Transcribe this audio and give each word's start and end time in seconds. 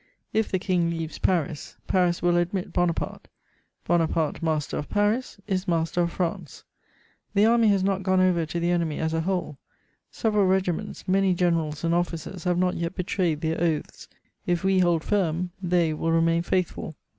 If 0.33 0.49
the 0.49 0.57
King 0.57 0.89
leaves 0.89 1.19
Paris, 1.19 1.77
Paris 1.85 2.23
will 2.23 2.35
admit 2.35 2.73
Bonaparte; 2.73 3.27
Bonaparte 3.85 4.41
master 4.41 4.79
of 4.79 4.89
Paris 4.89 5.37
is 5.45 5.67
master 5.67 6.01
of 6.01 6.11
France. 6.11 6.63
The 7.35 7.45
army 7.45 7.67
has 7.67 7.83
not 7.83 8.01
gone 8.01 8.19
over 8.19 8.47
to 8.47 8.59
the 8.59 8.71
enemy 8.71 8.97
as 8.97 9.13
a 9.13 9.21
whole; 9.21 9.59
several 10.09 10.47
regiments, 10.47 11.07
many 11.07 11.35
generals 11.35 11.83
and 11.83 11.93
officers 11.93 12.45
have 12.45 12.57
not 12.57 12.73
yet 12.73 12.95
betrayed 12.95 13.41
their 13.41 13.61
oaths: 13.61 14.07
if 14.47 14.63
we 14.63 14.79
hold 14.79 15.03
firm, 15.03 15.51
they 15.61 15.93
will 15.93 16.11
remain 16.11 16.41
faithful. 16.41 16.95